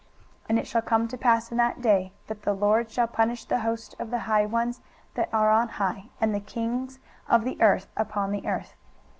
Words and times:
23:024:021 0.45 0.45
And 0.49 0.59
it 0.59 0.67
shall 0.67 0.81
come 0.81 1.07
to 1.09 1.15
pass 1.15 1.51
in 1.51 1.57
that 1.57 1.79
day, 1.79 2.11
that 2.25 2.41
the 2.41 2.53
LORD 2.53 2.89
shall 2.89 3.05
punish 3.05 3.45
the 3.45 3.59
host 3.59 3.93
of 3.99 4.09
the 4.09 4.17
high 4.25 4.47
ones 4.47 4.81
that 5.13 5.29
are 5.31 5.51
on 5.51 5.67
high, 5.69 6.05
and 6.19 6.33
the 6.33 6.39
kings 6.39 6.97
of 7.29 7.43
the 7.43 7.61
earth 7.61 7.85
upon 7.95 8.31
the 8.31 8.47
earth. 8.47 8.73